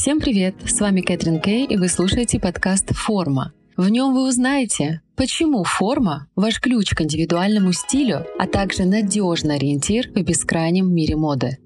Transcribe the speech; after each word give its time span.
Всем 0.00 0.20
привет! 0.20 0.54
С 0.64 0.80
вами 0.80 1.00
Кэтрин 1.00 1.40
Кей, 1.40 1.66
и 1.66 1.76
вы 1.76 1.88
слушаете 1.88 2.38
подкаст 2.38 2.94
«Форма». 2.94 3.52
В 3.76 3.88
нем 3.88 4.14
вы 4.14 4.28
узнаете, 4.28 5.02
почему 5.16 5.64
форма– 5.64 6.28
ваш 6.36 6.60
ключ 6.60 6.94
к 6.94 7.00
индивидуальному 7.00 7.72
стилю, 7.72 8.24
а 8.38 8.46
также 8.46 8.84
надежный 8.84 9.56
ориентир 9.56 10.08
в 10.14 10.22
бескрайнем 10.22 10.94
мире 10.94 11.16
моды. 11.16 11.58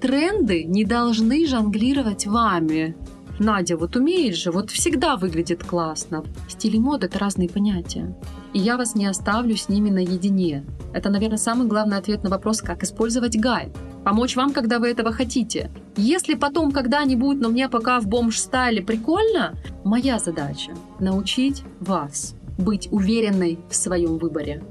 Тренды 0.00 0.64
не 0.64 0.84
должны 0.84 1.46
жонглировать 1.46 2.26
вами. 2.26 2.96
Надя 3.38 3.76
вот 3.76 3.94
умеет 3.94 4.34
же, 4.34 4.50
вот 4.50 4.72
всегда 4.72 5.16
выглядит 5.16 5.62
классно. 5.62 6.24
Стиль 6.48 6.74
и 6.74 6.80
мода— 6.80 7.06
это 7.08 7.20
разные 7.20 7.48
понятия. 7.48 8.12
И 8.52 8.58
я 8.58 8.76
вас 8.76 8.96
не 8.96 9.06
оставлю 9.06 9.56
с 9.56 9.68
ними 9.68 9.90
наедине. 9.90 10.64
Это, 10.92 11.10
наверное, 11.10 11.38
самый 11.38 11.68
главный 11.68 11.96
ответ 11.96 12.24
на 12.24 12.30
вопрос, 12.30 12.60
как 12.60 12.82
использовать 12.82 13.38
гайд. 13.38 13.70
Помочь 14.04 14.34
вам, 14.34 14.52
когда 14.52 14.80
вы 14.80 14.88
этого 14.88 15.12
хотите. 15.12 15.70
Если 15.96 16.34
потом 16.34 16.72
когда-нибудь, 16.72 17.38
но 17.38 17.50
мне 17.50 17.68
пока 17.68 18.00
в 18.00 18.08
бомж-стайле 18.08 18.82
прикольно, 18.82 19.56
моя 19.84 20.18
задача— 20.18 20.72
научить 20.98 21.62
вас 21.78 22.34
быть 22.58 22.88
уверенной 22.90 23.60
в 23.70 23.74
своем 23.74 24.18
выборе. 24.18 24.64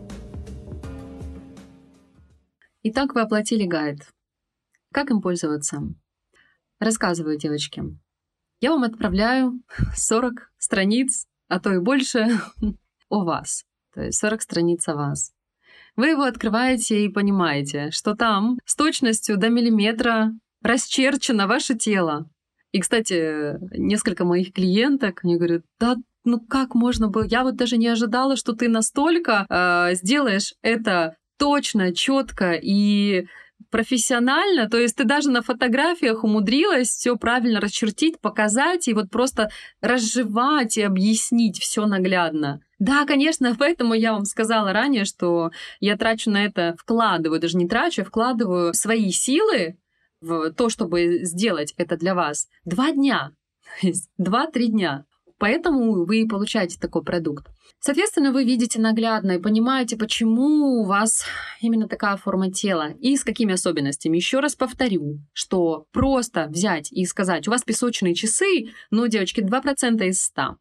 Итак, 2.84 3.16
вы 3.16 3.22
оплатили 3.22 3.66
гайд. 3.66 4.06
Как 4.92 5.12
им 5.12 5.22
пользоваться? 5.22 5.82
Рассказываю, 6.80 7.38
девочки. 7.38 7.84
Я 8.60 8.72
вам 8.72 8.84
отправляю 8.84 9.62
40 9.96 10.52
страниц, 10.58 11.26
а 11.48 11.60
то 11.62 11.74
и 11.74 11.80
больше, 11.80 12.28
о 13.10 13.24
вас. 13.24 13.64
То 13.94 14.02
есть 14.02 14.20
40 14.20 14.42
страниц 14.42 14.88
о 14.90 14.96
вас. 14.96 15.32
Вы 15.96 16.10
его 16.10 16.24
открываете 16.24 17.06
и 17.06 17.10
понимаете, 17.10 17.92
что 17.92 18.16
там 18.16 18.58
с 18.66 18.76
точностью 18.76 19.38
до 19.38 19.50
миллиметра 19.50 20.32
расчерчено 20.64 21.48
ваше 21.48 21.76
тело. 21.76 22.30
И, 22.72 22.80
кстати, 22.80 23.58
несколько 23.78 24.24
моих 24.24 24.54
клиенток, 24.54 25.24
мне 25.24 25.36
говорят, 25.36 25.64
да 25.80 25.96
ну 26.24 26.40
как 26.40 26.76
можно 26.76 27.08
было? 27.08 27.24
Я 27.24 27.44
вот 27.44 27.56
даже 27.56 27.78
не 27.78 27.88
ожидала, 27.88 28.36
что 28.36 28.54
ты 28.54 28.70
настолько 28.70 29.46
э, 29.50 29.96
сделаешь 29.96 30.54
это 30.62 31.16
точно, 31.38 31.94
четко 31.94 32.54
и 32.54 33.26
профессионально, 33.70 34.70
то 34.70 34.78
есть 34.78 34.96
ты 34.96 35.04
даже 35.04 35.30
на 35.30 35.42
фотографиях 35.42 36.24
умудрилась 36.24 36.90
все 36.90 37.16
правильно 37.16 37.60
расчертить, 37.60 38.20
показать 38.20 38.88
и 38.88 38.94
вот 38.94 39.10
просто 39.10 39.50
разжевать 39.82 40.78
и 40.78 40.82
объяснить 40.82 41.60
все 41.60 41.86
наглядно. 41.86 42.62
Да, 42.82 43.06
конечно, 43.06 43.56
поэтому 43.60 43.94
я 43.94 44.12
вам 44.12 44.26
сказала 44.26 44.74
ранее, 44.74 45.06
что 45.06 45.52
я 45.80 45.96
трачу 45.98 46.32
на 46.32 46.44
это, 46.44 46.76
вкладываю, 46.80 47.40
даже 47.40 47.56
не 47.58 47.68
трачу, 47.68 48.02
а 48.02 48.06
вкладываю 48.06 48.74
свои 48.74 49.12
силы 49.12 49.78
в 50.20 50.52
то, 50.52 50.70
чтобы 50.70 51.20
сделать 51.24 51.74
это 51.78 51.96
для 51.96 52.16
вас. 52.16 52.48
Два 52.66 52.92
дня, 52.92 53.34
два-три 54.18 54.70
дня. 54.70 55.06
Поэтому 55.38 56.06
вы 56.06 56.28
получаете 56.28 56.80
такой 56.80 57.04
продукт. 57.04 57.48
Соответственно, 57.80 58.32
вы 58.32 58.46
видите 58.46 58.80
наглядно 58.80 59.34
и 59.34 59.40
понимаете, 59.40 59.96
почему 59.96 60.82
у 60.82 60.84
вас 60.84 61.26
именно 61.62 61.88
такая 61.88 62.18
форма 62.18 62.52
тела 62.52 62.94
и 63.00 63.16
с 63.16 63.24
какими 63.24 63.54
особенностями. 63.54 64.18
Еще 64.18 64.40
раз 64.40 64.56
повторю, 64.56 65.20
что 65.34 65.86
просто 65.92 66.48
взять 66.48 66.92
и 66.92 67.06
сказать, 67.06 67.48
у 67.48 67.52
вас 67.52 67.64
песочные 67.64 68.14
часы, 68.16 68.70
ну, 68.92 69.08
девочки, 69.08 69.42
2% 69.42 70.04
из 70.08 70.22
100. 70.22 70.58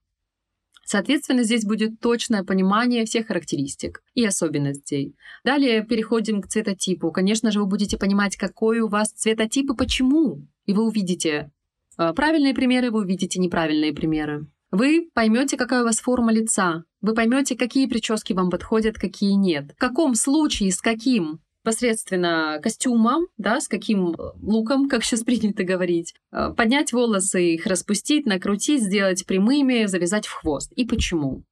Соответственно, 0.91 1.44
здесь 1.44 1.64
будет 1.64 2.00
точное 2.00 2.42
понимание 2.42 3.05
всех 3.05 3.28
характеристик 3.28 4.02
и 4.14 4.27
особенностей. 4.27 5.14
Далее 5.44 5.84
переходим 5.84 6.42
к 6.42 6.48
цветотипу. 6.48 7.12
Конечно 7.12 7.52
же, 7.52 7.60
вы 7.60 7.66
будете 7.66 7.97
понимать, 7.97 8.34
какой 8.34 8.80
у 8.80 8.88
вас 8.88 9.12
цветотип 9.12 9.70
и 9.70 9.77
почему. 9.77 10.48
И 10.66 10.72
вы 10.72 10.84
увидите 10.84 11.52
э, 11.97 12.12
правильные 12.12 12.55
примеры, 12.55 12.91
вы 12.91 13.02
увидите 13.02 13.38
неправильные 13.38 13.92
примеры. 13.92 14.48
Вы 14.72 15.08
поймете, 15.14 15.56
какая 15.56 15.82
у 15.82 15.84
вас 15.84 16.00
форма 16.00 16.32
лица. 16.32 16.82
Вы 17.00 17.15
поймете, 17.15 17.54
какие 17.54 17.86
прически 17.86 18.32
вам 18.32 18.50
подходят, 18.50 18.97
какие 18.97 19.34
нет. 19.34 19.70
В 19.76 19.78
каком 19.78 20.16
случае, 20.16 20.72
с 20.72 20.81
каким 20.81 21.38
посредственно 21.62 22.59
костюмом, 22.62 23.26
да, 23.37 23.60
с 23.60 23.69
каким 23.69 24.16
луком, 24.41 24.88
как 24.88 25.04
сейчас 25.04 25.22
принято 25.22 25.65
говорить, 25.65 26.15
э, 26.32 26.53
поднять 26.56 26.93
волосы, 26.93 27.54
их 27.54 27.66
распустить, 27.66 28.26
накрутить, 28.26 28.82
сделать 28.82 29.26
прямыми, 29.26 29.87
завязать 29.87 30.26
в 30.26 30.32
хвост. 30.32 30.72
И 30.72 30.84
почему? 30.84 31.44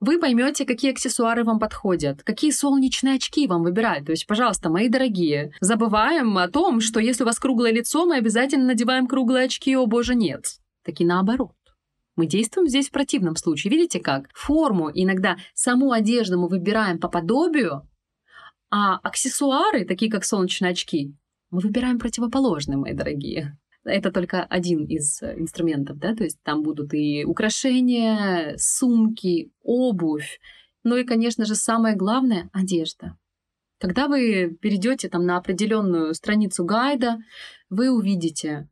Вы 0.00 0.18
поймете, 0.18 0.64
какие 0.64 0.90
аксессуары 0.90 1.44
вам 1.44 1.60
подходят, 1.60 2.24
какие 2.24 2.50
солнечные 2.50 3.14
очки 3.14 3.46
вам 3.46 3.62
выбирать. 3.62 4.04
То 4.04 4.10
есть, 4.10 4.26
пожалуйста, 4.26 4.68
мои 4.68 4.88
дорогие, 4.88 5.52
забываем 5.60 6.38
о 6.38 6.48
том, 6.48 6.80
что 6.80 6.98
если 6.98 7.22
у 7.22 7.26
вас 7.26 7.38
круглое 7.38 7.70
лицо, 7.70 8.04
мы 8.04 8.16
обязательно 8.16 8.66
надеваем 8.66 9.06
круглые 9.06 9.44
очки, 9.44 9.76
о 9.76 9.86
боже, 9.86 10.16
нет. 10.16 10.58
Таки 10.84 11.04
наоборот. 11.04 11.52
Мы 12.16 12.26
действуем 12.26 12.68
здесь 12.68 12.88
в 12.88 12.90
противном 12.90 13.36
случае. 13.36 13.70
Видите 13.70 14.00
как? 14.00 14.28
Форму 14.34 14.90
иногда 14.92 15.36
саму 15.54 15.92
одежду 15.92 16.36
мы 16.36 16.48
выбираем 16.48 16.98
по 16.98 17.08
подобию, 17.08 17.88
а 18.72 18.96
аксессуары, 18.96 19.84
такие 19.84 20.10
как 20.10 20.24
солнечные 20.24 20.72
очки, 20.72 21.14
мы 21.50 21.60
выбираем 21.60 21.98
противоположные, 21.98 22.78
мои 22.78 22.94
дорогие. 22.94 23.58
Это 23.84 24.10
только 24.10 24.42
один 24.44 24.86
из 24.86 25.20
э, 25.22 25.34
инструментов, 25.38 25.98
да, 25.98 26.14
то 26.14 26.24
есть 26.24 26.42
там 26.42 26.62
будут 26.62 26.94
и 26.94 27.24
украшения, 27.24 28.54
сумки, 28.56 29.52
обувь, 29.62 30.40
ну 30.84 30.96
и, 30.96 31.04
конечно 31.04 31.44
же, 31.44 31.54
самое 31.54 31.96
главное— 31.96 32.48
одежда. 32.52 33.18
Когда 33.78 34.08
вы 34.08 34.56
перейдете 34.60 35.08
там 35.08 35.26
на 35.26 35.36
определенную 35.36 36.14
страницу 36.14 36.64
гайда, 36.64 37.18
вы 37.68 37.90
увидите 37.90 38.68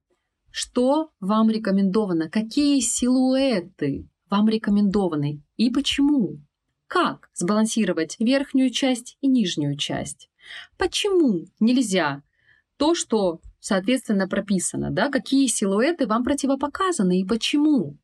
что 0.51 1.11
вам 1.21 1.49
рекомендовано? 1.49 2.29
Какие 2.29 2.81
силуэты 2.81 4.09
вам 4.29 4.49
рекомендованы? 4.49 5.43
И 5.57 5.71
почему? 5.71 6.41
Как 6.91 7.31
сбалансировать 7.35 8.17
верхнюю 8.19 8.71
часть 8.71 9.17
и 9.21 9.29
нижнюю 9.29 9.77
часть? 9.77 10.29
Почему 10.77 11.47
нельзя 11.61 12.25
то, 12.79 12.97
что, 12.97 13.39
соответственно, 13.61 14.27
прописано, 14.27 14.91
да, 14.91 15.09
какие 15.09 15.47
силуэты 15.47 16.09
вам 16.09 16.25
противопоказаны 16.25 17.21
и 17.21 17.25
почему? 17.25 17.97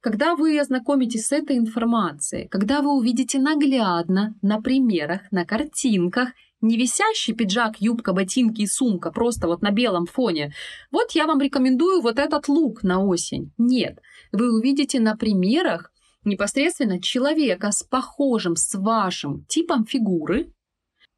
Когда 0.00 0.34
вы 0.34 0.58
ознакомитесь 0.58 1.28
с 1.28 1.30
этой 1.30 1.56
информацией, 1.56 2.48
когда 2.48 2.82
вы 2.82 2.96
увидите 2.98 3.38
наглядно 3.38 4.34
на 4.42 4.60
примерах, 4.60 5.20
на 5.30 5.44
картинках 5.44 6.30
не 6.60 6.76
висящий 6.76 7.32
пиджак, 7.32 7.80
юбка, 7.80 8.12
ботинки 8.12 8.62
и 8.62 8.66
сумка 8.66 9.12
просто 9.12 9.46
вот 9.46 9.62
на 9.62 9.70
белом 9.70 10.06
фоне. 10.06 10.52
Вот 10.90 11.12
я 11.12 11.28
вам 11.28 11.40
рекомендую 11.40 12.00
вот 12.00 12.18
этот 12.18 12.48
лук 12.48 12.82
на 12.82 13.04
осень. 13.04 13.52
Нет, 13.56 14.00
вы 14.32 14.52
увидите 14.52 14.98
на 14.98 15.16
примерах 15.16 15.92
непосредственно 16.26 17.00
человека 17.00 17.70
с 17.70 17.82
похожим, 17.82 18.56
с 18.56 18.74
вашим 18.74 19.44
типом 19.46 19.86
фигуры, 19.86 20.52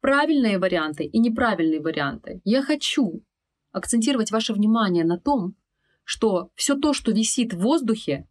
правильные 0.01 0.59
варианты 0.59 1.03
и 1.03 1.19
неправильные 1.19 1.81
варианты. 1.81 2.41
Я 2.45 2.61
хочу 2.61 3.23
акцентировать 3.71 4.31
ваше 4.31 4.53
внимание 4.53 5.03
на 5.03 5.19
том, 5.19 5.55
что 6.03 6.49
все 6.55 6.75
то, 6.75 6.93
что 6.93 7.11
висит 7.11 7.53
в 7.53 7.59
воздухе, 7.59 8.27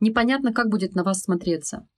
непонятно, 0.00 0.52
как 0.52 0.68
будет 0.68 0.94
на 0.94 1.02
вас 1.02 1.22
смотреться. 1.22 1.88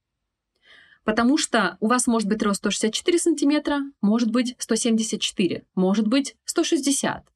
Потому 1.04 1.38
что 1.38 1.76
у 1.81 1.88
вас 1.88 2.06
может 2.06 2.28
быть 2.28 2.42
рост 2.42 2.58
164 2.58 3.19
сантиметра, 3.19 3.81
может 4.00 4.31
быть 4.31 4.54
174, 4.58 5.66
может 5.75 6.06
быть 6.06 6.37
160. 6.44 7.26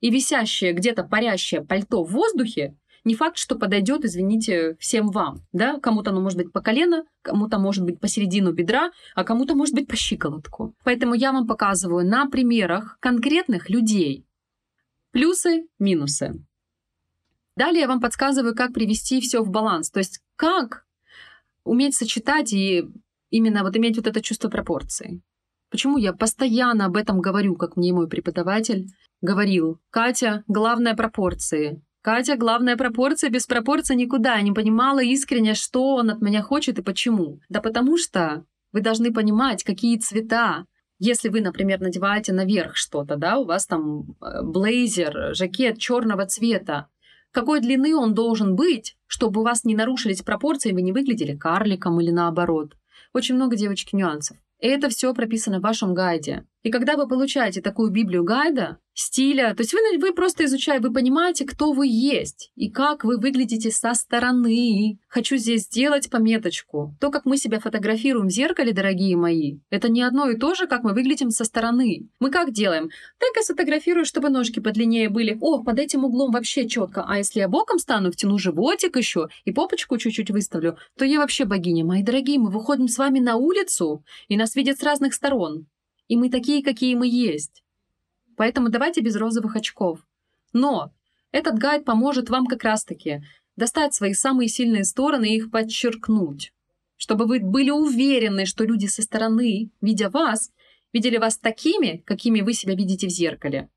И 0.00 0.10
висящее 0.10 0.72
где-то 0.72 1.04
парящее 1.04 1.64
пальто 1.64 2.04
в 2.04 2.10
воздухе 2.10 2.76
не 3.04 3.14
факт, 3.14 3.36
что 3.36 3.56
подойдет, 3.56 4.04
извините, 4.04 4.76
всем 4.78 5.10
вам. 5.10 5.44
Да? 5.52 5.78
Кому-то 5.80 6.10
оно 6.10 6.20
может 6.20 6.38
быть 6.38 6.52
по 6.52 6.60
колено, 6.60 7.04
кому-то 7.22 7.58
может 7.58 7.84
быть 7.84 8.00
посередину 8.00 8.52
бедра, 8.52 8.92
а 9.14 9.24
кому-то 9.24 9.54
может 9.54 9.74
быть 9.74 9.88
по 9.88 9.96
щиколотку. 9.96 10.74
Поэтому 10.84 11.14
я 11.14 11.32
вам 11.32 11.46
показываю 11.46 12.06
на 12.06 12.28
примерах 12.28 12.98
конкретных 13.00 13.70
людей 13.70 14.24
плюсы, 15.10 15.66
минусы. 15.78 16.44
Далее 17.56 17.82
я 17.82 17.88
вам 17.88 18.00
подсказываю, 18.00 18.54
как 18.54 18.72
привести 18.72 19.20
все 19.20 19.42
в 19.42 19.50
баланс. 19.50 19.90
То 19.90 19.98
есть 19.98 20.20
как 20.36 20.86
уметь 21.64 21.94
сочетать 21.94 22.52
и 22.52 22.84
именно 23.30 23.62
вот 23.62 23.76
иметь 23.76 23.96
вот 23.96 24.06
это 24.06 24.22
чувство 24.22 24.48
пропорции. 24.48 25.22
Почему 25.70 25.98
я 25.98 26.12
постоянно 26.12 26.86
об 26.86 26.96
этом 26.96 27.20
говорю, 27.20 27.56
как 27.56 27.76
мне 27.76 27.92
мой 27.92 28.08
преподаватель 28.08 28.88
говорил. 29.22 29.80
Катя, 29.90 30.44
главное 30.46 30.94
пропорции. 30.94 31.82
Катя, 32.02 32.36
главная 32.36 32.76
пропорция, 32.76 33.30
без 33.30 33.46
пропорции 33.46 33.94
никуда. 33.94 34.34
Я 34.34 34.42
не 34.42 34.50
понимала 34.50 35.00
искренне, 35.00 35.54
что 35.54 35.94
он 35.94 36.10
от 36.10 36.20
меня 36.20 36.42
хочет 36.42 36.78
и 36.78 36.82
почему. 36.82 37.40
Да 37.48 37.60
потому 37.60 37.96
что 37.96 38.44
вы 38.72 38.80
должны 38.80 39.12
понимать, 39.12 39.62
какие 39.62 39.98
цвета. 39.98 40.66
Если 40.98 41.28
вы, 41.28 41.40
например, 41.40 41.80
надеваете 41.80 42.32
наверх 42.32 42.76
что-то, 42.76 43.16
да, 43.16 43.38
у 43.38 43.44
вас 43.44 43.66
там 43.66 44.16
э, 44.20 44.42
блейзер, 44.42 45.34
жакет 45.34 45.78
черного 45.78 46.26
цвета, 46.26 46.88
какой 47.30 47.60
длины 47.60 47.94
он 47.94 48.14
должен 48.14 48.56
быть, 48.56 48.96
чтобы 49.06 49.40
у 49.40 49.44
вас 49.44 49.64
не 49.64 49.74
нарушились 49.74 50.22
пропорции, 50.22 50.72
вы 50.72 50.82
не 50.82 50.92
выглядели 50.92 51.36
карликом 51.36 52.00
или 52.00 52.10
наоборот. 52.10 52.76
Очень 53.12 53.36
много, 53.36 53.56
девочки, 53.56 53.94
нюансов. 53.94 54.36
И 54.58 54.66
это 54.66 54.88
все 54.88 55.12
прописано 55.14 55.58
в 55.58 55.62
вашем 55.62 55.94
гайде. 55.94 56.46
И 56.62 56.70
когда 56.70 56.96
вы 56.96 57.08
получаете 57.08 57.60
такую 57.60 57.90
Библию 57.90 58.22
гайда, 58.22 58.78
стиля, 58.94 59.54
то 59.54 59.62
есть 59.62 59.72
вы, 59.72 59.80
вы 59.98 60.14
просто 60.14 60.44
изучаете, 60.44 60.86
вы 60.86 60.92
понимаете, 60.92 61.44
кто 61.44 61.72
вы 61.72 61.88
есть 61.88 62.52
и 62.54 62.70
как 62.70 63.04
вы 63.04 63.18
выглядите 63.18 63.70
со 63.70 63.94
стороны. 63.94 64.98
Хочу 65.08 65.36
здесь 65.36 65.62
сделать 65.62 66.08
пометочку. 66.08 66.94
То, 67.00 67.10
как 67.10 67.24
мы 67.24 67.36
себя 67.36 67.58
фотографируем 67.58 68.28
в 68.28 68.30
зеркале, 68.30 68.72
дорогие 68.72 69.16
мои, 69.16 69.58
это 69.70 69.88
не 69.88 70.02
одно 70.02 70.30
и 70.30 70.36
то 70.36 70.54
же, 70.54 70.66
как 70.66 70.84
мы 70.84 70.92
выглядим 70.92 71.30
со 71.30 71.44
стороны. 71.44 72.08
Мы 72.20 72.30
как 72.30 72.52
делаем? 72.52 72.90
Так 73.18 73.30
я 73.34 73.42
сфотографирую, 73.42 74.04
чтобы 74.04 74.28
ножки 74.28 74.60
подлиннее 74.60 75.08
были. 75.08 75.38
О, 75.40 75.64
под 75.64 75.78
этим 75.80 76.04
углом 76.04 76.30
вообще 76.30 76.68
четко. 76.68 77.04
А 77.08 77.18
если 77.18 77.40
я 77.40 77.48
боком 77.48 77.78
стану, 77.78 78.12
втяну 78.12 78.38
животик 78.38 78.96
еще 78.96 79.28
и 79.44 79.52
попочку 79.52 79.98
чуть-чуть 79.98 80.30
выставлю, 80.30 80.76
то 80.96 81.04
я 81.04 81.18
вообще 81.18 81.44
богиня. 81.44 81.84
Мои 81.84 82.02
дорогие, 82.02 82.38
мы 82.38 82.50
выходим 82.50 82.86
с 82.86 82.98
вами 82.98 83.18
на 83.18 83.36
улицу, 83.36 84.04
и 84.28 84.36
нас 84.36 84.54
видят 84.54 84.78
с 84.78 84.82
разных 84.82 85.14
сторон. 85.14 85.66
И 86.12 86.16
мы 86.16 86.28
такие, 86.28 86.62
какие 86.62 86.94
мы 86.94 87.08
есть. 87.08 87.64
Поэтому 88.36 88.68
давайте 88.68 89.00
без 89.00 89.16
розовых 89.16 89.56
очков. 89.56 90.06
Но 90.52 90.92
этот 91.30 91.58
гайд 91.58 91.86
поможет 91.86 92.28
вам 92.28 92.44
как 92.46 92.64
раз-таки 92.64 93.22
достать 93.56 93.94
свои 93.94 94.12
самые 94.12 94.48
сильные 94.50 94.84
стороны 94.84 95.30
и 95.32 95.36
их 95.38 95.50
подчеркнуть. 95.50 96.52
Чтобы 96.98 97.24
вы 97.24 97.40
были 97.40 97.70
уверены, 97.70 98.44
что 98.44 98.64
люди 98.64 98.88
со 98.88 99.00
стороны, 99.00 99.70
видя 99.80 100.10
вас, 100.10 100.50
видели 100.92 101.16
вас 101.16 101.38
такими, 101.38 102.02
какими 102.04 102.42
вы 102.42 102.52
себя 102.52 102.74
видите 102.74 103.06
в 103.06 103.10
зеркале. 103.10 103.70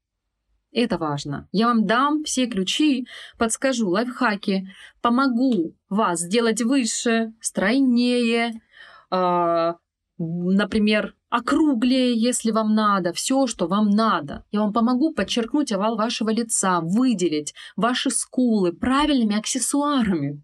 Это 0.73 0.97
важно. 0.97 1.47
Я 1.53 1.67
вам 1.67 1.85
дам 1.85 2.25
все 2.25 2.47
ключи, 2.47 3.07
подскажу 3.37 3.87
лайфхаки, 3.87 4.67
помогу 5.01 5.73
вас 5.87 6.19
сделать 6.19 6.61
выше, 6.61 7.33
стройнее, 7.39 8.61
э, 9.09 9.73
например, 10.17 11.15
округлее, 11.29 12.15
если 12.15 12.51
вам 12.51 12.73
надо, 12.73 13.13
все, 13.13 13.47
что 13.47 13.67
вам 13.67 13.89
надо. 13.89 14.45
Я 14.51 14.61
вам 14.61 14.73
помогу 14.73 15.13
подчеркнуть 15.13 15.71
овал 15.71 15.95
вашего 15.95 16.29
лица, 16.29 16.79
выделить 16.81 17.53
ваши 17.75 18.09
скулы 18.09 18.71
правильными 18.71 19.37
аксессуарами, 19.37 20.41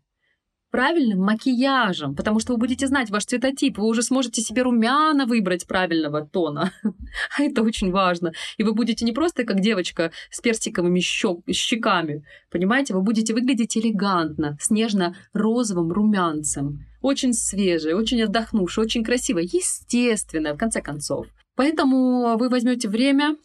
правильным 0.71 1.19
макияжем, 1.19 2.15
потому 2.15 2.39
что 2.39 2.53
вы 2.53 2.59
будете 2.59 2.87
знать 2.87 3.09
ваш 3.09 3.25
цветотип, 3.25 3.77
вы 3.77 3.87
уже 3.87 4.01
сможете 4.01 4.41
себе 4.41 4.63
румяна 4.63 5.25
выбрать 5.25 5.67
правильного 5.67 6.25
тона. 6.25 6.71
А 7.37 7.43
это 7.43 7.61
очень 7.61 7.91
важно. 7.91 8.31
И 8.57 8.63
вы 8.63 8.73
будете 8.73 9.03
не 9.03 9.11
просто 9.11 9.43
как 9.43 9.59
девочка 9.59 10.11
с 10.29 10.39
персиковыми 10.39 11.01
щеками, 11.01 12.23
понимаете, 12.49 12.93
вы 12.93 13.01
будете 13.01 13.33
выглядеть 13.33 13.77
элегантно, 13.77 14.57
с 14.61 14.69
нежно-розовым 14.69 15.91
румянцем 15.91 16.85
очень 17.01 17.33
свежее, 17.33 17.95
очень 17.95 18.21
отдохнувшее, 18.21 18.85
очень 18.85 19.03
красивое, 19.03 19.43
естественно, 19.43 20.53
в 20.53 20.57
конце 20.57 20.81
концов. 20.81 21.27
Поэтому 21.55 22.37
вы 22.37 22.49
возьмете 22.49 22.87
время, 22.87 23.37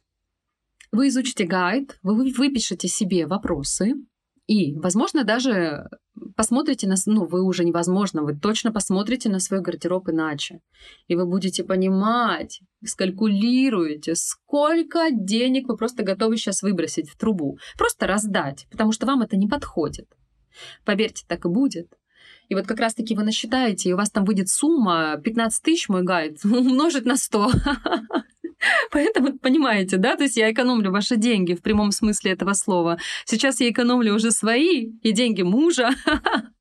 вы 0.92 1.08
изучите 1.08 1.44
гайд, 1.44 1.98
вы 2.02 2.32
выпишете 2.32 2.88
себе 2.88 3.26
вопросы, 3.26 3.94
и, 4.46 4.78
возможно, 4.78 5.24
даже 5.24 5.88
посмотрите 6.36 6.86
на... 6.86 6.94
Ну, 7.06 7.26
вы 7.26 7.42
уже 7.42 7.64
невозможно, 7.64 8.22
вы 8.22 8.36
точно 8.36 8.72
посмотрите 8.72 9.28
на 9.28 9.40
свой 9.40 9.60
гардероб 9.60 10.08
иначе. 10.08 10.60
И 11.08 11.16
вы 11.16 11.26
будете 11.26 11.64
понимать, 11.64 12.60
скалькулируете, 12.84 14.14
сколько 14.14 15.10
денег 15.10 15.66
вы 15.68 15.76
просто 15.76 16.04
готовы 16.04 16.36
сейчас 16.36 16.62
выбросить 16.62 17.10
в 17.10 17.18
трубу. 17.18 17.58
Просто 17.76 18.06
раздать, 18.06 18.68
потому 18.70 18.92
что 18.92 19.06
вам 19.06 19.22
это 19.22 19.36
не 19.36 19.48
подходит. 19.48 20.08
Поверьте, 20.84 21.24
так 21.26 21.44
и 21.44 21.48
будет. 21.48 21.88
И 22.48 22.54
вот 22.54 22.66
как 22.66 22.80
раз-таки 22.80 23.14
вы 23.14 23.24
насчитаете, 23.24 23.90
и 23.90 23.92
у 23.92 23.96
вас 23.96 24.10
там 24.10 24.24
выйдет 24.24 24.48
сумма 24.48 25.20
15 25.22 25.62
тысяч, 25.62 25.88
мой 25.88 26.02
гайд, 26.02 26.38
умножить 26.44 27.04
на 27.04 27.16
100. 27.16 27.50
Поэтому, 28.90 29.38
понимаете, 29.38 29.96
да, 29.96 30.16
то 30.16 30.24
есть 30.24 30.36
я 30.36 30.50
экономлю 30.50 30.90
ваши 30.90 31.16
деньги 31.16 31.54
в 31.54 31.62
прямом 31.62 31.90
смысле 31.90 32.32
этого 32.32 32.54
слова. 32.54 32.98
Сейчас 33.24 33.60
я 33.60 33.70
экономлю 33.70 34.14
уже 34.14 34.30
свои 34.30 34.92
и 35.02 35.12
деньги 35.12 35.42
мужа. 35.42 35.90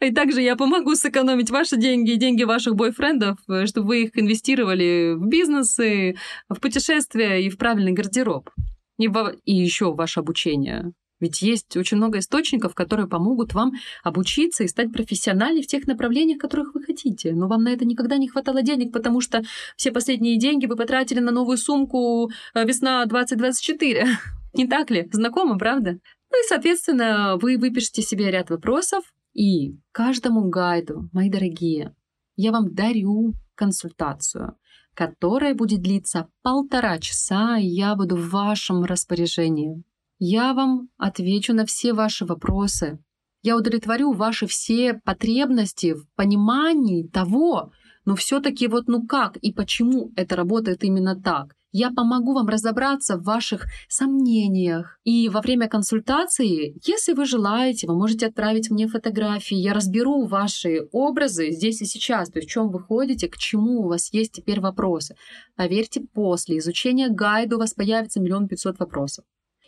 И 0.00 0.10
также 0.12 0.42
я 0.42 0.54
помогу 0.54 0.96
сэкономить 0.96 1.50
ваши 1.50 1.78
деньги 1.78 2.10
и 2.10 2.16
деньги 2.16 2.42
ваших 2.42 2.74
бойфрендов, 2.74 3.38
чтобы 3.64 3.86
вы 3.86 4.02
их 4.02 4.18
инвестировали 4.18 5.14
в 5.14 5.26
бизнесы, 5.26 6.16
в 6.50 6.60
путешествия 6.60 7.42
и 7.42 7.48
в 7.48 7.56
правильный 7.56 7.92
гардероб. 7.92 8.50
И, 8.98 9.08
в... 9.08 9.34
и 9.44 9.54
еще 9.54 9.94
ваше 9.94 10.20
обучение. 10.20 10.92
Ведь 11.24 11.40
есть 11.40 11.74
очень 11.78 11.96
много 11.96 12.18
источников, 12.18 12.74
которые 12.74 13.08
помогут 13.08 13.54
вам 13.54 13.72
обучиться 14.02 14.62
и 14.62 14.68
стать 14.68 14.92
профессиональней 14.92 15.62
в 15.62 15.66
тех 15.66 15.86
направлениях, 15.86 16.38
которых 16.38 16.74
вы 16.74 16.82
хотите. 16.82 17.32
Но 17.32 17.48
вам 17.48 17.62
на 17.62 17.70
это 17.70 17.86
никогда 17.86 18.18
не 18.18 18.28
хватало 18.28 18.60
денег, 18.60 18.92
потому 18.92 19.22
что 19.22 19.42
все 19.74 19.90
последние 19.90 20.38
деньги 20.38 20.66
вы 20.66 20.76
потратили 20.76 21.20
на 21.20 21.32
новую 21.32 21.56
сумку 21.56 22.30
э, 22.54 22.64
весна 22.66 23.06
2024. 23.06 24.06
Не 24.52 24.66
так 24.66 24.90
ли? 24.90 25.08
Знакомо, 25.10 25.58
правда? 25.58 25.92
Ну 25.92 26.44
и, 26.44 26.46
соответственно, 26.46 27.38
вы 27.40 27.56
выпишете 27.56 28.02
себе 28.02 28.30
ряд 28.30 28.50
вопросов, 28.50 29.04
и 29.32 29.78
каждому 29.92 30.50
гайду, 30.50 31.08
мои 31.14 31.30
дорогие, 31.30 31.96
я 32.36 32.52
вам 32.52 32.74
дарю 32.74 33.32
консультацию, 33.54 34.58
которая 34.92 35.54
будет 35.54 35.80
длиться 35.80 36.28
полтора 36.42 36.98
часа, 36.98 37.56
и 37.56 37.64
я 37.64 37.96
буду 37.96 38.14
в 38.14 38.28
вашем 38.28 38.84
распоряжении. 38.84 39.82
Я 40.18 40.54
вам 40.54 40.88
отвечу 40.96 41.54
на 41.54 41.66
все 41.66 41.92
ваши 41.92 42.24
вопросы. 42.24 42.98
Я 43.42 43.56
удовлетворю 43.56 44.12
ваши 44.12 44.46
все 44.46 44.94
потребности 45.04 45.94
в 45.94 46.06
понимании 46.14 47.06
того, 47.06 47.72
но 48.04 48.14
все-таки 48.14 48.68
вот 48.68 48.86
ну 48.86 49.06
как 49.06 49.36
и 49.36 49.52
почему 49.52 50.12
это 50.16 50.36
работает 50.36 50.84
именно 50.84 51.20
так. 51.20 51.54
Я 51.72 51.90
помогу 51.90 52.34
вам 52.34 52.46
разобраться 52.46 53.16
в 53.16 53.24
ваших 53.24 53.66
сомнениях. 53.88 55.00
И 55.02 55.28
во 55.28 55.40
время 55.40 55.68
консультации, 55.68 56.78
если 56.86 57.14
вы 57.14 57.26
желаете, 57.26 57.88
вы 57.88 57.96
можете 57.96 58.28
отправить 58.28 58.70
мне 58.70 58.86
фотографии. 58.86 59.56
Я 59.56 59.74
разберу 59.74 60.24
ваши 60.26 60.88
образы 60.92 61.50
здесь 61.50 61.82
и 61.82 61.86
сейчас, 61.86 62.30
то 62.30 62.38
есть 62.38 62.48
в 62.48 62.52
чем 62.52 62.70
вы 62.70 62.78
ходите, 62.78 63.28
к 63.28 63.36
чему 63.36 63.80
у 63.80 63.88
вас 63.88 64.12
есть 64.12 64.32
теперь 64.32 64.60
вопросы. 64.60 65.16
Поверьте, 65.56 66.02
после 66.14 66.58
изучения 66.58 67.08
гайда 67.08 67.56
у 67.56 67.58
вас 67.58 67.74
появится 67.74 68.20
миллион 68.20 68.46
пятьсот 68.46 68.78
вопросов 68.78 69.24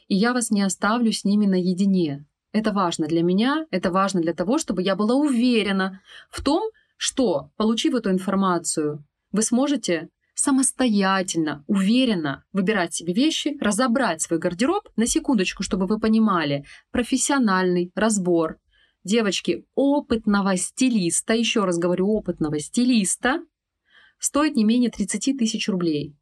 и 0.08 0.16
я 0.16 0.32
вас 0.32 0.50
не 0.50 0.62
оставлю 0.62 1.12
с 1.12 1.24
ними 1.24 1.46
наедине. 1.46 2.26
Это 2.52 2.72
важно 2.72 3.06
для 3.06 3.22
меня, 3.22 3.66
это 3.70 3.90
важно 3.90 4.20
для 4.20 4.32
того, 4.32 4.58
чтобы 4.58 4.82
я 4.82 4.96
была 4.96 5.14
уверена 5.14 6.00
в 6.30 6.42
том, 6.42 6.62
что, 6.96 7.50
получив 7.56 7.94
эту 7.94 8.10
информацию, 8.10 9.04
вы 9.32 9.42
сможете 9.42 10.08
самостоятельно, 10.34 11.64
уверенно 11.66 12.44
выбирать 12.52 12.94
себе 12.94 13.12
вещи, 13.12 13.56
разобрать 13.60 14.22
свой 14.22 14.38
гардероб, 14.38 14.88
на 14.96 15.06
секундочку, 15.06 15.62
чтобы 15.62 15.86
вы 15.86 15.98
понимали, 15.98 16.64
профессиональный 16.92 17.90
разбор 17.94 18.58
девочки 19.02 19.64
опытного 19.74 20.56
стилиста, 20.56 21.34
еще 21.34 21.64
раз 21.64 21.78
говорю, 21.78 22.08
опытного 22.08 22.58
стилиста, 22.58 23.40
стоит 24.18 24.56
не 24.56 24.64
менее 24.64 24.90
30 24.90 25.38
тысяч 25.38 25.68
рублей. 25.68 26.16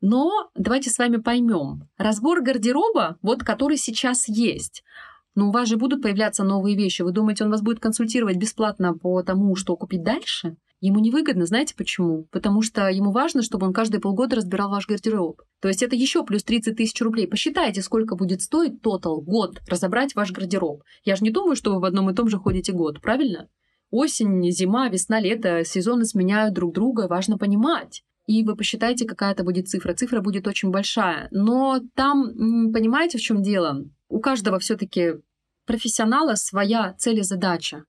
Но 0.00 0.50
давайте 0.54 0.90
с 0.90 0.98
вами 0.98 1.18
поймем. 1.18 1.88
Разбор 1.98 2.42
гардероба, 2.42 3.18
вот 3.20 3.44
который 3.44 3.76
сейчас 3.76 4.28
есть, 4.28 4.82
но 5.34 5.48
у 5.48 5.52
вас 5.52 5.68
же 5.68 5.76
будут 5.76 6.02
появляться 6.02 6.42
новые 6.42 6.76
вещи. 6.76 7.02
Вы 7.02 7.12
думаете, 7.12 7.44
он 7.44 7.50
вас 7.50 7.62
будет 7.62 7.80
консультировать 7.80 8.36
бесплатно 8.36 8.94
по 8.94 9.22
тому, 9.22 9.54
что 9.56 9.76
купить 9.76 10.02
дальше? 10.02 10.56
Ему 10.80 10.98
невыгодно, 10.98 11.44
знаете 11.44 11.74
почему? 11.76 12.26
Потому 12.30 12.62
что 12.62 12.88
ему 12.88 13.12
важно, 13.12 13.42
чтобы 13.42 13.66
он 13.66 13.74
каждые 13.74 14.00
полгода 14.00 14.36
разбирал 14.36 14.70
ваш 14.70 14.88
гардероб. 14.88 15.42
То 15.60 15.68
есть 15.68 15.82
это 15.82 15.94
еще 15.94 16.24
плюс 16.24 16.42
30 16.42 16.74
тысяч 16.74 16.98
рублей. 17.02 17.28
Посчитайте, 17.28 17.82
сколько 17.82 18.16
будет 18.16 18.40
стоить 18.40 18.80
тотал 18.80 19.20
год 19.20 19.60
разобрать 19.68 20.14
ваш 20.14 20.32
гардероб. 20.32 20.82
Я 21.04 21.16
же 21.16 21.22
не 21.22 21.30
думаю, 21.30 21.54
что 21.54 21.74
вы 21.74 21.80
в 21.80 21.84
одном 21.84 22.08
и 22.08 22.14
том 22.14 22.30
же 22.30 22.38
ходите 22.38 22.72
год, 22.72 23.02
правильно? 23.02 23.48
Осень, 23.90 24.50
зима, 24.50 24.88
весна, 24.88 25.20
лето, 25.20 25.64
сезоны 25.64 26.06
сменяют 26.06 26.54
друг 26.54 26.72
друга, 26.72 27.08
важно 27.08 27.36
понимать 27.36 28.02
и 28.30 28.44
вы 28.44 28.54
посчитаете, 28.54 29.06
какая 29.06 29.32
это 29.32 29.42
будет 29.42 29.68
цифра. 29.68 29.92
Цифра 29.92 30.20
будет 30.20 30.46
очень 30.46 30.70
большая. 30.70 31.26
Но 31.32 31.80
там, 31.96 32.72
понимаете, 32.72 33.18
в 33.18 33.20
чем 33.20 33.42
дело? 33.42 33.84
У 34.08 34.20
каждого 34.20 34.60
все-таки 34.60 35.14
профессионала 35.66 36.36
своя 36.36 36.94
цель 36.96 37.18
и 37.18 37.22
задача. 37.22 37.84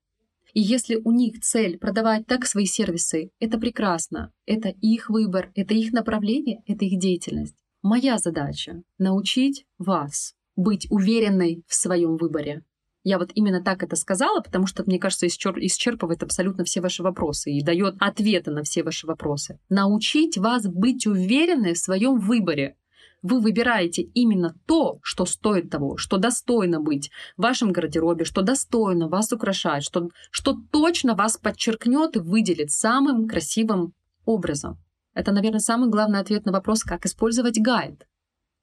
И 0.55 0.59
если 0.59 0.95
у 0.95 1.11
них 1.11 1.41
цель 1.41 1.77
продавать 1.77 2.25
так 2.25 2.47
свои 2.47 2.65
сервисы, 2.65 3.29
это 3.39 3.59
прекрасно. 3.59 4.33
Это 4.47 4.69
их 4.69 5.11
выбор, 5.11 5.51
это 5.53 5.75
их 5.75 5.93
направление, 5.93 6.63
это 6.65 6.85
их 6.85 6.99
деятельность. 6.99 7.55
Моя 7.83 8.17
задача— 8.17 8.81
научить 8.97 9.65
вас 9.77 10.33
быть 10.55 10.87
уверенной 10.89 11.63
в 11.67 11.75
своем 11.75 12.17
выборе. 12.17 12.63
Я 13.03 13.17
вот 13.17 13.31
именно 13.33 13.63
так 13.63 13.81
это 13.81 13.95
сказала, 13.95 14.41
потому 14.41 14.67
что, 14.67 14.83
мне 14.85 14.99
кажется, 14.99 15.25
исчерпывает 15.25 16.21
абсолютно 16.21 16.63
все 16.63 16.81
ваши 16.81 17.01
вопросы 17.01 17.51
и 17.51 17.63
дает 17.63 17.95
ответы 17.99 18.51
на 18.51 18.61
все 18.61 18.83
ваши 18.83 19.07
вопросы. 19.07 19.59
Научить 19.69 20.37
вас 20.37 20.67
быть 20.67 21.07
уверенной 21.07 21.73
в 21.73 21.79
своем 21.79 22.19
выборе. 22.19 22.75
Вы 23.23 23.39
выбираете 23.39 24.01
именно 24.01 24.55
то, 24.67 24.99
что 25.03 25.25
стоит 25.25 25.69
того, 25.69 25.97
что 25.97 26.17
достойно 26.17 26.79
быть 26.79 27.11
в 27.37 27.43
вашем 27.43 27.71
гардеробе, 27.71 28.25
что 28.25 28.41
достойно 28.41 29.07
вас 29.09 29.31
украшать, 29.31 29.83
что, 29.83 30.09
что 30.31 30.55
точно 30.71 31.15
вас 31.15 31.37
подчеркнет 31.37 32.15
и 32.15 32.19
выделит 32.19 32.71
самым 32.71 33.27
красивым 33.27 33.93
образом. 34.25 34.79
Это, 35.13 35.31
наверное, 35.31 35.59
самый 35.59 35.89
главный 35.89 36.19
ответ 36.19 36.45
на 36.45 36.51
вопрос, 36.51 36.83
как 36.83 37.05
использовать 37.05 37.59
гайд. 37.59 38.07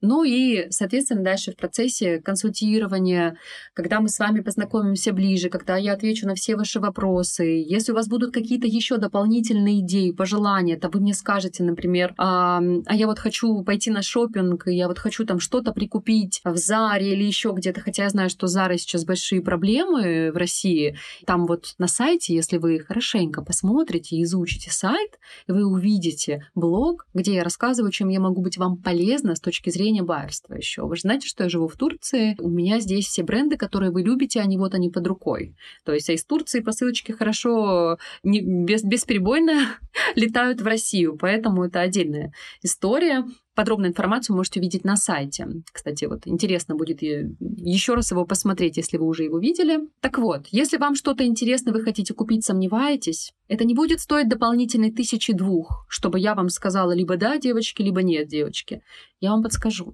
Ну 0.01 0.23
и, 0.23 0.67
соответственно, 0.69 1.23
дальше 1.23 1.51
в 1.51 1.57
процессе 1.57 2.19
консультирования, 2.21 3.37
когда 3.73 3.99
мы 3.99 4.07
с 4.07 4.19
вами 4.19 4.39
познакомимся 4.39 5.11
ближе, 5.11 5.49
когда 5.49 5.75
я 5.77 5.93
отвечу 5.93 6.25
на 6.25 6.35
все 6.35 6.55
ваши 6.55 6.79
вопросы, 6.79 7.43
если 7.43 7.91
у 7.91 7.95
вас 7.95 8.07
будут 8.07 8.33
какие-то 8.33 8.67
еще 8.67 8.97
дополнительные 8.97 9.81
идеи, 9.81 10.11
пожелания, 10.11 10.77
то 10.77 10.89
вы 10.89 11.01
мне 11.01 11.13
скажете, 11.13 11.63
например, 11.63 12.13
а, 12.17 12.61
а 12.85 12.95
я 12.95 13.07
вот 13.07 13.19
хочу 13.19 13.63
пойти 13.63 13.91
на 13.91 14.01
шопинг, 14.01 14.67
я 14.67 14.87
вот 14.87 14.99
хочу 14.99 15.25
там 15.25 15.39
что-то 15.39 15.73
прикупить 15.73 16.41
в 16.43 16.55
Заре 16.55 17.13
или 17.13 17.23
еще 17.23 17.53
где-то, 17.55 17.81
хотя 17.81 18.03
я 18.03 18.09
знаю, 18.09 18.29
что 18.29 18.47
Зара 18.47 18.77
сейчас 18.77 19.05
большие 19.05 19.41
проблемы 19.41 20.31
в 20.31 20.37
России. 20.37 20.97
Там 21.25 21.45
вот 21.45 21.75
на 21.77 21.87
сайте, 21.87 22.33
если 22.33 22.57
вы 22.57 22.79
хорошенько 22.79 23.41
посмотрите 23.41 24.15
и 24.15 24.23
изучите 24.23 24.71
сайт, 24.71 25.19
вы 25.47 25.65
увидите 25.65 26.47
блог, 26.55 27.07
где 27.13 27.35
я 27.35 27.43
рассказываю, 27.43 27.91
чем 27.91 28.09
я 28.09 28.19
могу 28.19 28.41
быть 28.41 28.57
вам 28.57 28.77
полезна 28.77 29.35
с 29.35 29.41
точки 29.41 29.69
зрения 29.69 29.88
зрения 29.89 30.03
байерства 30.03 30.53
еще. 30.53 30.83
Вы 30.85 30.95
же 30.95 31.01
знаете, 31.01 31.27
что 31.27 31.43
я 31.43 31.49
живу 31.49 31.67
в 31.67 31.75
Турции. 31.75 32.35
У 32.39 32.49
меня 32.49 32.79
здесь 32.79 33.07
все 33.07 33.23
бренды, 33.23 33.57
которые 33.57 33.91
вы 33.91 34.03
любите, 34.03 34.39
они 34.39 34.57
вот 34.57 34.73
они 34.73 34.89
под 34.89 35.07
рукой. 35.07 35.55
То 35.83 35.93
есть 35.93 36.09
а 36.09 36.13
из 36.13 36.23
Турции 36.23 36.59
посылочки 36.59 37.11
хорошо, 37.11 37.97
не, 38.23 38.41
без, 38.41 38.83
бесперебойно 38.83 39.77
летают 40.15 40.61
в 40.61 40.65
Россию. 40.65 41.17
Поэтому 41.19 41.65
это 41.65 41.81
отдельная 41.81 42.31
история. 42.61 43.25
Подробную 43.59 43.91
информацию 43.91 44.37
можете 44.37 44.61
увидеть 44.61 44.85
на 44.85 44.95
сайте. 44.95 45.45
Кстати, 45.73 46.05
вот 46.05 46.21
интересно 46.23 46.75
будет 46.75 47.01
еще 47.01 47.93
раз 47.93 48.09
его 48.09 48.23
посмотреть, 48.23 48.77
если 48.77 48.95
вы 48.95 49.05
уже 49.05 49.25
его 49.25 49.37
видели. 49.37 49.79
Так 49.99 50.17
вот, 50.17 50.47
если 50.49 50.77
вам 50.77 50.95
что-то 50.95 51.25
интересно 51.25 51.73
вы 51.73 51.83
хотите 51.83 52.13
купить, 52.13 52.45
сомневаетесь, 52.45 53.33
это 53.49 53.65
не 53.65 53.73
будет 53.73 53.99
стоить 53.99 54.29
дополнительной 54.29 54.93
тысячи 54.93 55.33
двух, 55.33 55.85
чтобы 55.89 56.21
я 56.21 56.35
вам 56.35 56.47
сказала 56.47 56.93
либо 56.93 57.17
да, 57.17 57.37
девочки, 57.37 57.81
либо 57.81 58.01
нет, 58.01 58.29
девочки. 58.29 58.81
Я 59.19 59.31
вам 59.31 59.43
подскажу. 59.43 59.93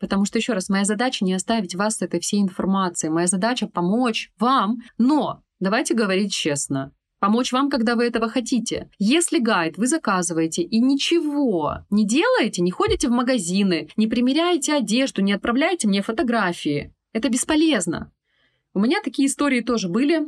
Потому 0.00 0.24
что, 0.24 0.38
еще 0.38 0.54
раз, 0.54 0.70
моя 0.70 0.86
задача 0.86 1.22
не 1.22 1.34
оставить 1.34 1.74
вас 1.74 1.98
с 1.98 2.02
этой 2.02 2.18
всей 2.18 2.40
информацией. 2.40 3.12
Моя 3.12 3.26
задача 3.26 3.66
помочь 3.66 4.32
вам. 4.38 4.78
Но 4.96 5.42
давайте 5.60 5.92
говорить 5.92 6.32
честно 6.32 6.92
помочь 7.22 7.52
вам, 7.52 7.70
когда 7.70 7.94
вы 7.94 8.06
этого 8.06 8.28
хотите. 8.28 8.90
Если 8.98 9.38
гайд 9.38 9.78
вы 9.78 9.86
заказываете 9.86 10.62
и 10.62 10.80
ничего 10.80 11.84
не 11.88 12.04
делаете, 12.04 12.62
не 12.62 12.72
ходите 12.72 13.06
в 13.06 13.12
магазины, 13.12 13.88
не 13.96 14.08
примеряете 14.08 14.74
одежду, 14.74 15.22
не 15.22 15.32
отправляете 15.32 15.86
мне 15.86 16.02
фотографии, 16.02 16.92
это 17.12 17.28
бесполезно. 17.28 18.10
У 18.74 18.80
меня 18.80 19.00
такие 19.04 19.28
истории 19.28 19.60
тоже 19.60 19.88
были. 19.88 20.22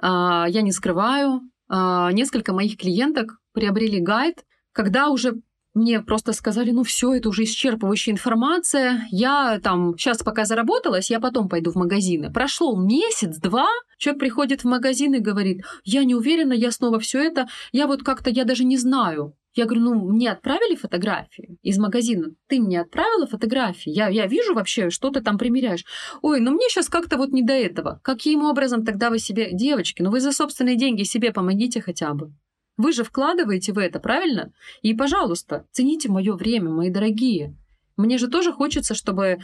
А, 0.00 0.46
я 0.48 0.62
не 0.62 0.72
скрываю. 0.72 1.42
А, 1.68 2.10
несколько 2.10 2.52
моих 2.52 2.76
клиенток 2.76 3.40
приобрели 3.52 4.00
гайд, 4.00 4.44
когда 4.72 5.10
уже 5.10 5.42
мне 5.74 6.00
просто 6.00 6.32
сказали, 6.32 6.70
ну 6.70 6.84
все, 6.84 7.14
это 7.14 7.28
уже 7.28 7.42
исчерпывающая 7.42 8.12
информация. 8.12 9.06
Я 9.10 9.60
там 9.62 9.98
сейчас 9.98 10.22
пока 10.22 10.44
заработалась, 10.44 11.10
я 11.10 11.20
потом 11.20 11.48
пойду 11.48 11.72
в 11.72 11.74
магазины. 11.74 12.32
Прошло 12.32 12.76
месяц-два, 12.76 13.68
человек 13.98 14.20
приходит 14.20 14.62
в 14.62 14.68
магазин 14.68 15.14
и 15.14 15.18
говорит, 15.18 15.64
я 15.82 16.04
не 16.04 16.14
уверена, 16.14 16.52
я 16.52 16.70
снова 16.70 17.00
все 17.00 17.22
это, 17.22 17.48
я 17.72 17.86
вот 17.88 18.04
как-то, 18.04 18.30
я 18.30 18.44
даже 18.44 18.64
не 18.64 18.76
знаю. 18.76 19.34
Я 19.56 19.66
говорю, 19.66 19.82
ну, 19.82 19.94
мне 20.12 20.32
отправили 20.32 20.74
фотографии 20.74 21.58
из 21.62 21.78
магазина. 21.78 22.30
Ты 22.48 22.60
мне 22.60 22.80
отправила 22.80 23.26
фотографии? 23.26 23.90
Я, 23.90 24.08
я 24.08 24.26
вижу 24.26 24.52
вообще, 24.52 24.90
что 24.90 25.10
ты 25.10 25.20
там 25.20 25.38
примеряешь. 25.38 25.84
Ой, 26.22 26.40
ну 26.40 26.50
мне 26.50 26.68
сейчас 26.68 26.88
как-то 26.88 27.16
вот 27.16 27.30
не 27.30 27.42
до 27.42 27.52
этого. 27.52 28.00
Каким 28.02 28.44
образом 28.44 28.84
тогда 28.84 29.10
вы 29.10 29.20
себе... 29.20 29.50
Девочки, 29.52 30.02
ну 30.02 30.10
вы 30.10 30.20
за 30.20 30.32
собственные 30.32 30.76
деньги 30.76 31.04
себе 31.04 31.32
помогите 31.32 31.80
хотя 31.80 32.14
бы. 32.14 32.32
Вы 32.76 32.92
же 32.92 33.04
вкладываете 33.04 33.72
в 33.72 33.78
это, 33.78 34.00
правильно? 34.00 34.52
И, 34.82 34.94
пожалуйста, 34.94 35.66
цените 35.70 36.08
мое 36.08 36.34
время, 36.34 36.70
мои 36.70 36.90
дорогие. 36.90 37.56
Мне 37.96 38.18
же 38.18 38.28
тоже 38.28 38.52
хочется, 38.52 38.94
чтобы 38.94 39.38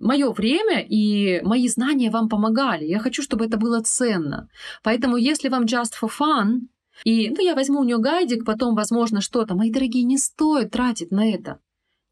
мое 0.00 0.32
время 0.32 0.84
и 0.84 1.40
мои 1.42 1.68
знания 1.68 2.10
вам 2.10 2.28
помогали. 2.28 2.84
Я 2.84 2.98
хочу, 2.98 3.22
чтобы 3.22 3.46
это 3.46 3.56
было 3.56 3.80
ценно. 3.82 4.48
Поэтому, 4.82 5.16
если 5.16 5.48
вам 5.48 5.64
just 5.64 5.92
for 6.00 6.10
fun, 6.10 6.62
и 7.04 7.30
ну, 7.30 7.40
я 7.40 7.54
возьму 7.54 7.80
у 7.80 7.84
нее 7.84 7.98
гайдик, 7.98 8.44
потом, 8.44 8.74
возможно, 8.74 9.20
что-то, 9.20 9.54
мои 9.54 9.70
дорогие, 9.70 10.02
не 10.04 10.18
стоит 10.18 10.72
тратить 10.72 11.12
на 11.12 11.30
это. 11.30 11.60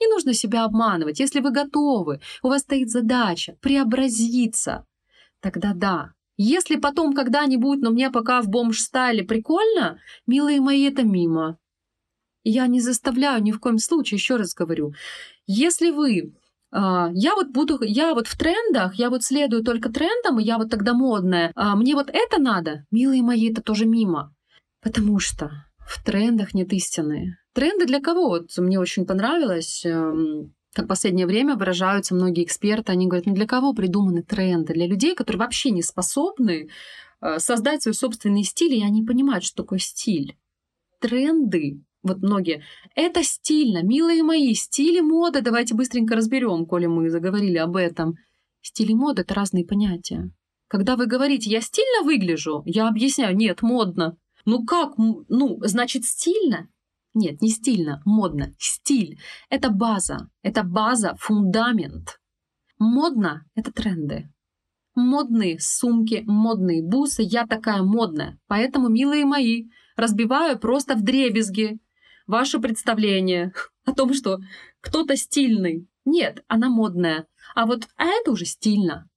Не 0.00 0.08
нужно 0.08 0.32
себя 0.32 0.64
обманывать. 0.64 1.20
Если 1.20 1.40
вы 1.40 1.50
готовы, 1.50 2.20
у 2.42 2.48
вас 2.48 2.62
стоит 2.62 2.88
задача 2.88 3.56
преобразиться, 3.60 4.86
тогда 5.40 5.72
да, 5.74 6.12
если 6.42 6.76
потом 6.76 7.12
когда-нибудь, 7.12 7.80
но 7.80 7.90
мне 7.90 8.10
пока 8.10 8.40
в 8.40 8.48
бомж-стайле 8.48 9.24
прикольно, 9.24 9.98
милые 10.26 10.60
мои, 10.60 10.84
это 10.84 11.02
мимо. 11.02 11.58
Я 12.44 12.66
не 12.66 12.80
заставляю 12.80 13.42
ни 13.42 13.52
в 13.52 13.60
коем 13.60 13.78
случае, 13.78 14.16
еще 14.16 14.36
раз 14.36 14.54
говорю. 14.54 14.92
Если 15.46 15.90
вы 15.90 16.34
Uh, 16.72 17.10
я 17.14 17.34
вот 17.34 17.48
буду, 17.48 17.80
я 17.82 18.14
вот 18.14 18.28
в 18.28 18.38
трендах, 18.38 18.94
я 18.94 19.10
вот 19.10 19.24
следую 19.24 19.64
только 19.64 19.90
трендам, 19.90 20.38
и 20.38 20.44
я 20.44 20.56
вот 20.56 20.70
тогда 20.70 20.94
модная. 20.94 21.50
Uh, 21.56 21.74
мне 21.74 21.96
вот 21.96 22.08
это 22.12 22.40
надо, 22.40 22.84
милые 22.92 23.24
мои, 23.24 23.50
это 23.50 23.60
тоже 23.60 23.86
мимо. 23.86 24.32
Потому 24.80 25.18
что 25.18 25.50
в 25.80 26.00
трендах 26.04 26.54
нет 26.54 26.72
истины. 26.72 27.38
Тренды 27.54 27.86
для 27.86 27.98
кого? 27.98 28.28
Вот 28.28 28.56
мне 28.58 28.78
очень 28.78 29.04
понравилось. 29.04 29.84
Как 30.72 30.84
в 30.84 30.88
последнее 30.88 31.26
время 31.26 31.56
выражаются 31.56 32.14
многие 32.14 32.44
эксперты, 32.44 32.92
они 32.92 33.06
говорят, 33.06 33.26
ну 33.26 33.34
для 33.34 33.46
кого 33.46 33.72
придуманы 33.72 34.22
тренды? 34.22 34.72
Для 34.72 34.86
людей, 34.86 35.14
которые 35.14 35.40
вообще 35.40 35.70
не 35.70 35.82
способны 35.82 36.68
э, 37.20 37.38
создать 37.38 37.82
свой 37.82 37.94
собственный 37.94 38.44
стиль, 38.44 38.74
и 38.74 38.84
они 38.84 39.02
понимают, 39.02 39.44
что 39.44 39.62
такое 39.62 39.80
стиль. 39.80 40.36
Тренды, 41.00 41.82
вот 42.02 42.18
многие, 42.18 42.62
это 42.94 43.24
стильно, 43.24 43.82
милые 43.82 44.22
мои, 44.22 44.54
стили 44.54 45.00
моды, 45.00 45.40
давайте 45.40 45.74
быстренько 45.74 46.14
разберем, 46.14 46.66
коли 46.66 46.86
мы 46.86 47.10
заговорили 47.10 47.58
об 47.58 47.76
этом. 47.76 48.14
Стиль 48.62 48.92
и 48.92 48.94
мода— 48.94 49.22
это 49.22 49.34
разные 49.34 49.64
понятия. 49.64 50.30
Когда 50.68 50.94
вы 50.94 51.06
говорите, 51.06 51.50
я 51.50 51.60
стильно 51.60 52.04
выгляжу, 52.04 52.62
я 52.64 52.86
объясняю, 52.86 53.36
нет, 53.36 53.62
модно. 53.62 54.16
Ну 54.44 54.64
как, 54.64 54.96
ну, 54.96 55.58
значит, 55.62 56.04
стильно? 56.04 56.68
Нет, 57.12 57.42
не 57.42 57.50
стильно, 57.50 58.00
модно. 58.04 58.54
Стиль— 58.58 59.18
это 59.50 59.70
база. 59.70 60.28
Это 60.42 60.62
база, 60.62 61.16
фундамент. 61.18 62.20
Модно— 62.78 63.44
это 63.54 63.72
тренды. 63.72 64.32
Модные 64.94 65.58
сумки, 65.60 66.22
модные 66.26 66.82
бусы, 66.82 67.22
я 67.22 67.46
такая 67.46 67.82
модная. 67.82 68.38
Поэтому, 68.46 68.88
милые 68.88 69.24
мои, 69.24 69.64
разбиваю 69.96 70.58
просто 70.58 70.94
в 70.94 71.02
дребезги 71.02 71.78
ваше 72.26 72.60
представление 72.60 73.52
о 73.84 73.92
том, 73.92 74.14
что 74.14 74.38
кто-то 74.80 75.16
стильный. 75.16 75.88
Нет, 76.04 76.44
она 76.48 76.68
модная. 76.68 77.26
А 77.54 77.66
вот 77.66 77.88
а 77.96 78.06
это 78.06 78.30
уже 78.30 78.44
стильно. 78.44 79.09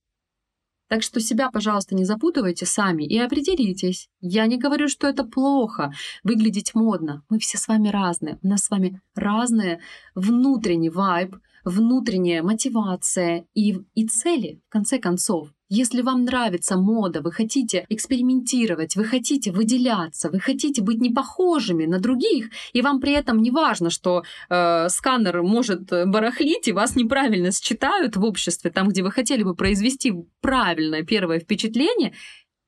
Так 0.94 1.02
что 1.02 1.20
себя, 1.20 1.50
пожалуйста, 1.50 1.96
не 1.96 2.06
запутывайте 2.06 2.68
сами 2.68 3.04
и 3.04 3.18
определитесь. 3.18 4.10
Я 4.22 4.46
не 4.46 4.60
говорю, 4.60 4.88
что 4.88 5.08
это 5.08 5.24
плохо, 5.24 5.92
выглядеть 6.24 6.76
модно. 6.76 7.24
Мы 7.30 7.40
все 7.40 7.58
с 7.58 7.68
вами 7.68 7.88
разные. 7.88 8.38
У 8.44 8.48
нас 8.48 8.66
с 8.66 8.70
вами 8.70 9.02
разные 9.16 9.80
внутренний 10.14 10.92
вайб, 10.92 11.38
внутренняя 11.63 12.43
мотивация 12.43 13.46
и, 13.53 13.77
и 13.96 14.08
цели, 14.08 14.62
в 14.67 14.72
конце 14.72 15.00
концов. 15.00 15.50
Если 15.70 16.03
вам 16.03 16.25
нравится 16.25 16.77
мода, 16.77 17.22
вы 17.22 17.32
хотите 17.32 17.86
экспериментировать, 17.89 18.96
вы 18.96 19.05
хотите 19.05 19.51
выделяться, 19.51 20.29
вы 20.29 20.39
хотите 20.39 20.84
быть 20.84 21.01
не 21.01 21.10
похожими 21.10 21.86
на 21.86 22.00
других, 22.00 22.50
и 22.74 22.82
вам 22.84 23.00
при 23.00 23.13
этом 23.13 23.41
не 23.41 23.50
важно, 23.50 23.89
что 23.89 24.24
э, 24.50 24.89
сканер 24.89 25.41
может 25.41 25.89
барахлить, 25.89 26.67
и 26.67 26.74
вас 26.74 26.96
неправильно 26.96 27.51
считают 27.51 28.17
в 28.17 28.24
обществе, 28.24 28.70
там, 28.70 28.89
где 28.89 29.01
вы 29.01 29.10
хотели 29.10 29.41
бы 29.41 29.55
произвести 29.55 30.13
правильное 30.41 31.01
первое 31.03 31.39
впечатление, 31.39 32.13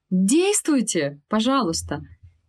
действуйте, 0.09 1.21
пожалуйста. 1.29 2.01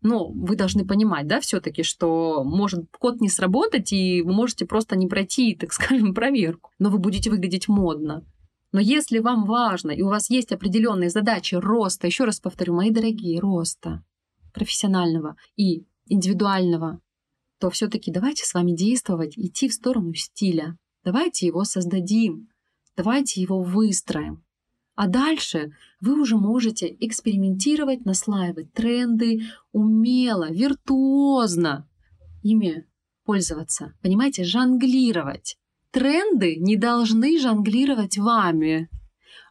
Но 0.06 0.28
вы 0.28 0.54
должны 0.54 0.86
понимать, 0.86 1.26
да, 1.26 1.40
все-таки, 1.40 1.82
что 1.82 2.44
может 2.44 2.84
код 2.96 3.20
не 3.20 3.28
сработать, 3.28 3.92
и 3.92 4.22
вы 4.22 4.32
можете 4.32 4.64
просто 4.64 4.94
не 4.94 5.08
пройти, 5.08 5.56
так 5.56 5.72
скажем, 5.72 6.14
проверку. 6.14 6.70
Но 6.78 6.90
вы 6.90 6.98
будете 6.98 7.28
выглядеть 7.28 7.66
модно. 7.66 8.24
Но 8.70 8.78
если 8.78 9.18
вам 9.18 9.46
важно, 9.46 9.90
и 9.90 10.02
у 10.02 10.08
вас 10.08 10.30
есть 10.30 10.52
определенные 10.52 11.10
задачи 11.10 11.56
роста, 11.56 12.06
еще 12.06 12.22
раз 12.22 12.38
повторю, 12.38 12.74
мои 12.74 12.92
дорогие, 12.92 13.40
роста 13.40 14.04
профессионального 14.52 15.34
и 15.56 15.86
индивидуального, 16.06 17.00
то 17.58 17.68
все-таки 17.70 18.12
давайте 18.12 18.44
с 18.44 18.54
вами 18.54 18.76
действовать, 18.76 19.36
идти 19.36 19.68
в 19.68 19.74
сторону 19.74 20.14
стиля. 20.14 20.78
Давайте 21.02 21.46
его 21.46 21.64
создадим, 21.64 22.48
давайте 22.96 23.40
его 23.40 23.60
выстроим. 23.60 24.44
А 24.96 25.08
дальше 25.08 25.72
вы 26.00 26.18
уже 26.20 26.36
можете 26.36 26.96
экспериментировать, 27.00 28.06
наслаивать 28.06 28.72
тренды 28.72 29.42
умело, 29.72 30.50
виртуозно 30.50 31.86
ими 32.42 32.86
пользоваться. 33.24 33.92
Понимаете, 34.02 34.44
жонглировать. 34.44 35.58
Тренды 35.90 36.56
не 36.56 36.76
должны 36.76 37.38
жонглировать 37.38 38.16
вами. 38.16 38.88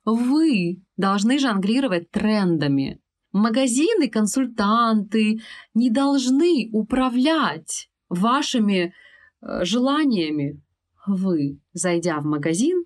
Вы 0.04 0.84
должны 0.98 1.38
жонглировать 1.38 2.10
трендами. 2.10 3.00
Магазины, 3.32 4.10
консультанты 4.10 5.42
не 5.76 5.92
должны 5.92 6.70
управлять 6.72 7.90
вашими 8.10 8.94
э, 9.42 9.64
желаниями. 9.64 10.64
Вы, 11.06 11.60
зайдя 11.74 12.20
в 12.20 12.26
магазин, 12.26 12.85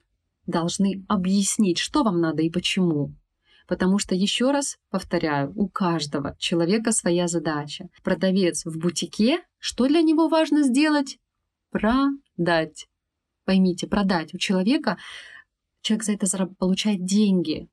должны 0.49 1.05
объяснить, 1.07 1.77
что 1.77 2.03
вам 2.03 2.19
надо 2.19 2.41
и 2.41 2.49
почему. 2.49 3.13
Потому 3.67 3.99
что, 3.99 4.15
еще 4.15 4.51
раз 4.51 4.77
повторяю, 4.89 5.53
у 5.55 5.69
каждого 5.69 6.35
человека 6.39 6.91
своя 6.91 7.27
задача. 7.27 7.89
Продавец 8.03 8.65
в 8.65 8.77
бутике, 8.79 9.43
что 9.59 9.87
для 9.87 10.01
него 10.01 10.27
важно 10.27 10.63
сделать? 10.63 11.19
Продать. 11.69 12.87
Поймите, 13.45 13.87
продать. 13.87 14.33
У 14.33 14.37
человека 14.37 14.97
человек 15.81 16.03
за 16.03 16.13
это 16.13 16.47
получает 16.57 17.05
деньги. 17.05 17.69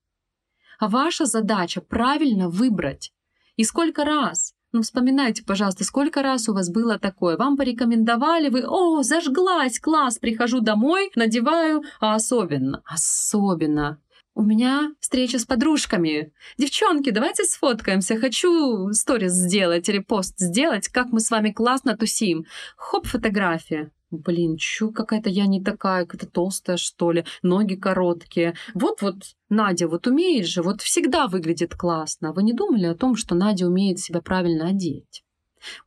А 0.78 0.88
ваша 0.88 1.24
задача 1.24 1.80
правильно 1.80 2.48
выбрать. 2.50 3.12
И 3.56 3.64
сколько 3.64 4.04
раз 4.04 4.54
ну, 4.72 4.82
вспоминайте, 4.82 5.42
пожалуйста, 5.44 5.84
сколько 5.84 6.22
раз 6.22 6.48
у 6.48 6.54
вас 6.54 6.70
было 6.70 6.98
такое. 6.98 7.36
Вам 7.36 7.56
порекомендовали, 7.56 8.48
вы, 8.48 8.64
о, 8.66 9.02
зажглась, 9.02 9.78
класс, 9.78 10.18
прихожу 10.18 10.60
домой, 10.60 11.10
надеваю, 11.14 11.82
а 12.00 12.14
особенно, 12.14 12.82
особенно 12.84 13.98
у 14.36 14.42
меня 14.42 14.92
встреча 15.00 15.38
с 15.38 15.46
подружками. 15.46 16.30
Девчонки, 16.58 17.10
давайте 17.10 17.44
сфоткаемся. 17.44 18.18
Хочу 18.18 18.92
сторис 18.92 19.32
сделать 19.32 19.88
или 19.88 19.98
пост 19.98 20.34
сделать, 20.38 20.88
как 20.88 21.06
мы 21.10 21.20
с 21.20 21.30
вами 21.30 21.52
классно 21.52 21.96
тусим. 21.96 22.44
Хоп, 22.76 23.06
фотография. 23.06 23.90
Блин, 24.10 24.56
чё 24.56 24.92
какая-то 24.92 25.28
я 25.30 25.46
не 25.46 25.62
такая, 25.62 26.06
какая-то 26.06 26.30
толстая, 26.30 26.76
что 26.76 27.10
ли, 27.10 27.24
ноги 27.42 27.74
короткие. 27.74 28.54
Вот-вот 28.74 29.16
Надя 29.48 29.88
вот 29.88 30.06
умеет 30.06 30.46
же, 30.46 30.62
вот 30.62 30.80
всегда 30.80 31.26
выглядит 31.26 31.74
классно. 31.74 32.32
Вы 32.32 32.44
не 32.44 32.52
думали 32.52 32.86
о 32.86 32.94
том, 32.94 33.16
что 33.16 33.34
Надя 33.34 33.66
умеет 33.66 33.98
себя 33.98 34.20
правильно 34.20 34.68
одеть? 34.68 35.24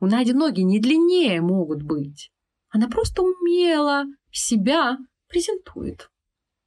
У 0.00 0.06
Нади 0.06 0.34
ноги 0.34 0.60
не 0.60 0.80
длиннее 0.80 1.40
могут 1.40 1.82
быть. 1.82 2.30
Она 2.68 2.88
просто 2.88 3.22
умело 3.22 4.04
себя 4.30 4.98
презентует. 5.28 6.10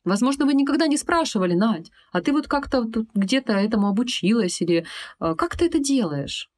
Возможно, 0.04 0.46
вы 0.46 0.54
никогда 0.54 0.88
не 0.88 0.98
спрашивали, 0.98 1.54
Надь, 1.54 1.92
а 2.12 2.22
ты 2.22 2.34
вот 2.34 2.48
как-то 2.48 2.84
тут 2.84 3.10
где-то 3.14 3.54
этому 3.54 3.88
обучилась 3.88 4.60
или 4.62 4.86
э, 5.20 5.36
как 5.36 5.56
ты 5.56 5.68
это 5.68 5.80
делаешь? 5.80 6.50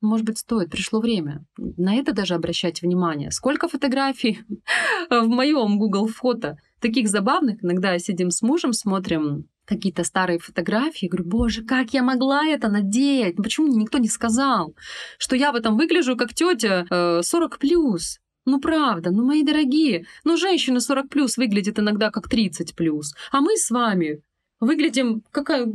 Может 0.00 0.26
быть, 0.26 0.38
стоит, 0.38 0.70
пришло 0.70 1.00
время. 1.00 1.44
На 1.56 1.96
это 1.96 2.12
даже 2.12 2.34
обращать 2.34 2.82
внимание. 2.82 3.30
Сколько 3.32 3.68
фотографий 3.68 4.40
в 5.10 5.26
моем 5.26 5.78
Google 5.78 6.06
фото, 6.06 6.56
таких 6.80 7.08
забавных. 7.08 7.62
Иногда 7.64 7.98
сидим 7.98 8.30
с 8.30 8.42
мужем, 8.42 8.72
смотрим 8.72 9.48
какие-то 9.64 10.02
старые 10.02 10.38
фотографии, 10.38 11.06
говорю, 11.06 11.28
боже, 11.28 11.62
как 11.62 11.92
я 11.92 12.02
могла 12.02 12.46
это 12.46 12.68
надеть? 12.68 13.36
Почему 13.36 13.66
мне 13.66 13.76
никто 13.76 13.98
не 13.98 14.08
сказал, 14.08 14.74
что 15.18 15.36
я 15.36 15.52
в 15.52 15.56
этом 15.56 15.76
выгляжу 15.76 16.16
как 16.16 16.32
тетя 16.32 16.86
э, 16.88 17.22
40 17.22 17.58
плюс? 17.58 18.18
Ну 18.46 18.60
правда, 18.60 19.10
ну 19.10 19.26
мои 19.26 19.42
дорогие, 19.42 20.06
ну 20.24 20.38
женщина 20.38 20.80
40 20.80 21.10
плюс 21.10 21.36
выглядит 21.36 21.78
иногда 21.78 22.10
как 22.10 22.30
30 22.30 22.74
плюс, 22.74 23.14
а 23.30 23.42
мы 23.42 23.58
с 23.58 23.70
вами 23.70 24.22
выглядим 24.58 25.22
какая, 25.30 25.70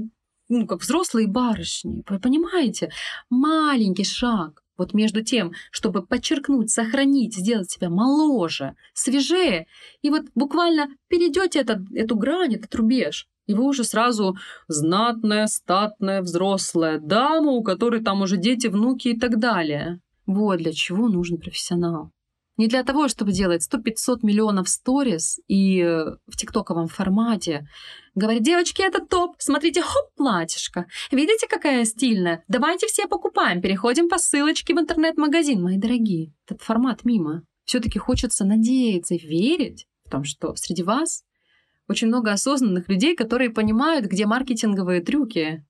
ну, 0.49 0.67
как 0.67 0.81
взрослые 0.81 1.27
барышни, 1.27 2.03
вы 2.07 2.19
понимаете? 2.19 2.91
Маленький 3.29 4.03
шаг 4.03 4.63
вот 4.77 4.93
между 4.93 5.23
тем, 5.23 5.53
чтобы 5.71 6.05
подчеркнуть, 6.05 6.71
сохранить, 6.71 7.35
сделать 7.35 7.71
себя 7.71 7.89
моложе, 7.89 8.75
свежее, 8.93 9.67
и 10.01 10.09
вот 10.09 10.23
буквально 10.35 10.87
перейдете 11.07 11.59
этот, 11.59 11.91
эту 11.93 12.15
грань, 12.15 12.55
этот 12.55 12.73
рубеж, 12.75 13.27
и 13.45 13.53
вы 13.53 13.65
уже 13.65 13.83
сразу 13.83 14.37
знатная, 14.67 15.47
статная, 15.47 16.21
взрослая 16.21 16.99
дама, 16.99 17.51
у 17.51 17.63
которой 17.63 18.01
там 18.01 18.21
уже 18.21 18.37
дети, 18.37 18.67
внуки 18.67 19.09
и 19.09 19.19
так 19.19 19.37
далее. 19.37 19.99
Вот 20.25 20.59
для 20.59 20.71
чего 20.71 21.09
нужен 21.09 21.37
профессионал. 21.37 22.12
Не 22.57 22.67
для 22.67 22.83
того, 22.83 23.07
чтобы 23.07 23.31
делать 23.31 23.67
100-500 23.67 24.19
миллионов 24.21 24.69
сторис 24.69 25.39
и 25.47 25.81
э, 25.81 26.05
в 26.27 26.37
тиктоковом 26.37 26.87
формате. 26.87 27.67
Говорит, 28.13 28.43
девочки, 28.43 28.81
это 28.83 29.03
топ, 29.03 29.35
смотрите, 29.39 29.81
хоп, 29.81 30.13
платьишко. 30.15 30.85
Видите, 31.11 31.47
какая 31.47 31.83
стильная? 31.85 32.43
Давайте 32.47 32.85
все 32.87 33.07
покупаем, 33.07 33.61
переходим 33.61 34.07
по 34.07 34.19
ссылочке 34.19 34.75
в 34.75 34.79
интернет-магазин. 34.79 35.63
Мои 35.63 35.77
дорогие, 35.77 36.31
этот 36.45 36.61
формат 36.61 37.03
мимо. 37.05 37.43
все 37.65 37.79
таки 37.79 37.97
хочется 37.97 38.45
надеяться 38.45 39.15
верить 39.15 39.87
в 40.05 40.11
том, 40.11 40.23
что 40.23 40.55
среди 40.55 40.83
вас 40.83 41.23
очень 41.87 42.07
много 42.07 42.31
осознанных 42.31 42.87
людей, 42.87 43.15
которые 43.15 43.49
понимают, 43.49 44.05
где 44.05 44.25
маркетинговые 44.25 45.01
трюки, 45.01 45.65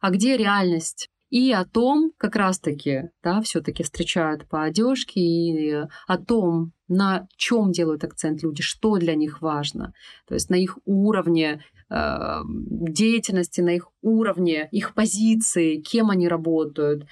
а 0.00 0.10
где 0.10 0.36
реальность 0.36 1.10
и 1.32 1.50
о 1.50 1.64
том, 1.64 2.12
как 2.18 2.36
раз-таки, 2.36 3.04
да, 3.22 3.40
все-таки 3.40 3.82
встречают 3.82 4.46
по 4.50 4.64
одежке, 4.64 5.18
и 5.18 5.72
о 6.06 6.18
том, 6.18 6.72
на 6.88 7.26
чем 7.36 7.72
делают 7.72 8.04
акцент 8.04 8.42
люди, 8.42 8.62
что 8.62 8.98
для 8.98 9.14
них 9.14 9.40
важно. 9.40 9.94
То 10.28 10.34
есть 10.34 10.50
на 10.50 10.56
их 10.56 10.76
уровне 10.84 11.64
э, 11.88 12.40
деятельности, 12.44 13.62
на 13.62 13.70
их 13.70 13.88
уровне 14.02 14.68
их 14.72 14.92
позиции, 14.92 15.80
кем 15.80 16.10
они 16.10 16.28
работают, 16.28 17.06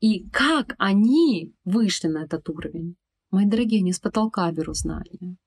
и 0.00 0.28
как 0.28 0.74
они 0.76 1.54
вышли 1.64 2.08
на 2.08 2.24
этот 2.24 2.50
уровень. 2.50 2.96
Мои 3.30 3.46
дорогие, 3.46 3.80
не 3.80 3.94
с 3.94 3.98
потолка 3.98 4.52
беру 4.52 4.74
знания. 4.74 5.38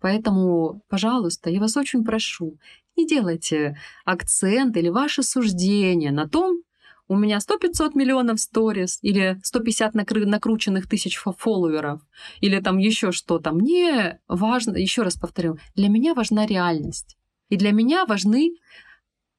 Поэтому, 0.00 0.80
пожалуйста, 0.88 1.50
я 1.50 1.58
вас 1.58 1.76
очень 1.76 2.04
прошу, 2.04 2.56
не 2.94 3.04
делайте 3.04 3.76
акцент 4.04 4.76
или 4.76 4.90
ваше 4.90 5.24
суждение 5.24 6.12
на 6.12 6.28
том, 6.28 6.62
у 7.08 7.16
меня 7.16 7.38
100-500 7.38 7.92
миллионов 7.94 8.40
сторис 8.40 8.98
или 9.02 9.38
150 9.42 9.94
накры- 9.94 10.26
накрученных 10.26 10.88
тысяч 10.88 11.16
фолловеров 11.16 12.00
или 12.40 12.60
там 12.60 12.78
еще 12.78 13.12
что-то. 13.12 13.52
Мне 13.52 14.20
важно, 14.28 14.76
еще 14.76 15.02
раз 15.02 15.16
повторю, 15.16 15.58
для 15.74 15.88
меня 15.88 16.14
важна 16.14 16.46
реальность. 16.46 17.16
И 17.48 17.56
для 17.56 17.70
меня 17.70 18.06
важны 18.06 18.56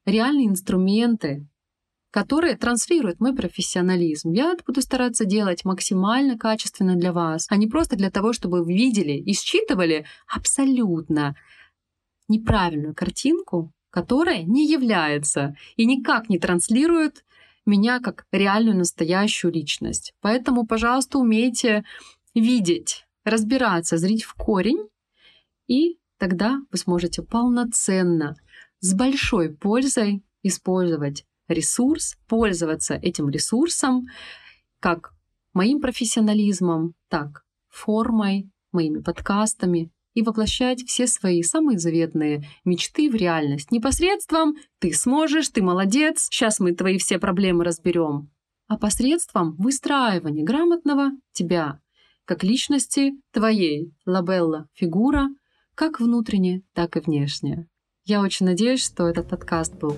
реальные 0.06 0.48
инструменты, 0.48 1.46
которые 2.10 2.56
транслируют 2.56 3.20
мой 3.20 3.34
профессионализм. 3.34 4.32
Я 4.32 4.56
буду 4.66 4.80
стараться 4.80 5.26
делать 5.26 5.64
максимально 5.64 6.38
качественно 6.38 6.96
для 6.96 7.12
вас, 7.12 7.46
а 7.50 7.56
не 7.56 7.66
просто 7.66 7.96
для 7.96 8.10
того, 8.10 8.32
чтобы 8.32 8.64
вы 8.64 8.72
видели 8.72 9.12
и 9.12 9.34
считывали 9.34 10.06
абсолютно 10.26 11.36
неправильную 12.28 12.94
картинку, 12.94 13.72
которая 13.90 14.42
не 14.42 14.66
является 14.66 15.56
и 15.76 15.84
никак 15.84 16.28
не 16.28 16.38
транслирует 16.38 17.24
меня 17.68 18.00
как 18.00 18.24
реальную 18.32 18.76
настоящую 18.76 19.52
личность. 19.52 20.12
Поэтому, 20.20 20.66
пожалуйста, 20.66 21.18
умейте 21.18 21.84
видеть, 22.34 23.06
разбираться, 23.24 23.96
зрить 23.96 24.24
в 24.24 24.34
корень, 24.34 24.88
и 25.68 25.98
тогда 26.18 26.58
вы 26.72 26.78
сможете 26.78 27.22
полноценно, 27.22 28.34
с 28.80 28.94
большой 28.94 29.54
пользой 29.54 30.24
использовать 30.42 31.24
ресурс, 31.48 32.16
пользоваться 32.26 32.94
этим 32.94 33.28
ресурсом 33.28 34.06
как 34.80 35.12
моим 35.52 35.80
профессионализмом, 35.80 36.94
так 37.08 37.44
формой, 37.68 38.50
моими 38.72 39.00
подкастами, 39.00 39.90
и 40.18 40.22
воплощать 40.22 40.82
все 40.82 41.06
свои 41.06 41.44
самые 41.44 41.78
заветные 41.78 42.42
мечты 42.64 43.08
в 43.08 43.14
реальность. 43.14 43.70
Не 43.70 43.78
посредством 43.78 44.56
«ты 44.80 44.92
сможешь», 44.92 45.48
«ты 45.48 45.62
молодец», 45.62 46.26
«сейчас 46.28 46.58
мы 46.58 46.72
твои 46.72 46.98
все 46.98 47.20
проблемы 47.20 47.62
разберем», 47.62 48.28
а 48.66 48.76
посредством 48.76 49.54
выстраивания 49.58 50.44
грамотного 50.44 51.12
тебя 51.32 51.78
как 52.24 52.42
личности 52.42 53.12
твоей, 53.30 53.94
лабелла, 54.04 54.66
фигура, 54.74 55.28
как 55.76 56.00
внутренне, 56.00 56.62
так 56.74 56.96
и 56.96 57.00
внешне. 57.00 57.68
Я 58.04 58.20
очень 58.20 58.44
надеюсь, 58.44 58.84
что 58.84 59.08
этот 59.08 59.28
подкаст 59.28 59.76
был, 59.76 59.96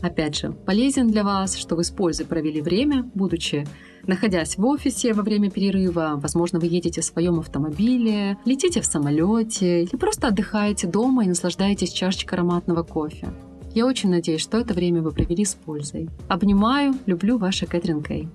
опять 0.00 0.38
же, 0.38 0.52
полезен 0.52 1.08
для 1.08 1.24
вас, 1.24 1.56
что 1.56 1.76
вы 1.76 1.84
с 1.84 1.90
пользой 1.90 2.24
провели 2.24 2.62
время, 2.62 3.02
будучи 3.14 3.66
находясь 4.06 4.56
в 4.56 4.64
офисе 4.64 5.12
во 5.12 5.22
время 5.22 5.50
перерыва, 5.50 6.12
возможно, 6.16 6.58
вы 6.58 6.66
едете 6.66 7.00
в 7.00 7.04
своем 7.04 7.38
автомобиле, 7.38 8.36
летите 8.44 8.80
в 8.80 8.86
самолете 8.86 9.82
или 9.84 9.96
просто 9.96 10.28
отдыхаете 10.28 10.86
дома 10.86 11.24
и 11.24 11.28
наслаждаетесь 11.28 11.92
чашечкой 11.92 12.38
ароматного 12.38 12.82
кофе. 12.82 13.28
Я 13.74 13.86
очень 13.86 14.10
надеюсь, 14.10 14.42
что 14.42 14.58
это 14.58 14.74
время 14.74 15.00
вы 15.00 15.12
провели 15.12 15.44
с 15.44 15.54
пользой. 15.54 16.10
Обнимаю, 16.28 16.94
люблю 17.06 17.38
ваша 17.38 17.66
Кэтрин 17.66 18.02
Кей. 18.02 18.28